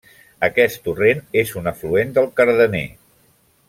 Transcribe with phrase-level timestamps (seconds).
[0.47, 2.87] Aquest torrent és un afluent del Cardener.